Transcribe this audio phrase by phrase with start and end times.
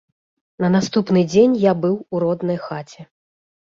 [0.65, 3.11] На наступны дзень я быў у роднай хаце.